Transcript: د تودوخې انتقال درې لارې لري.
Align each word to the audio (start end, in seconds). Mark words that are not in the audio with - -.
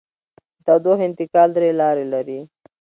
د 0.03 0.03
تودوخې 0.65 1.03
انتقال 1.07 1.49
درې 1.57 1.69
لارې 1.79 2.05
لري. 2.13 2.39